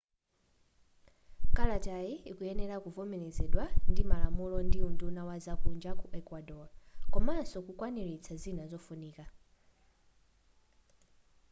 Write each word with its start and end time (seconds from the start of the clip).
kalatayi 1.55 2.13
ikuyenera 2.29 2.75
kuvomelezedwa 2.83 3.65
ndi 3.91 4.01
malamulo 4.09 4.57
ndi 4.67 4.79
unduna 4.87 5.21
wa 5.29 5.35
zakunja 5.45 5.91
ku 5.99 6.05
ecuador 6.19 6.65
komanso 7.13 7.57
kukwaniritsa 7.65 8.33
zina 8.43 8.63
zofunifira 8.71 9.25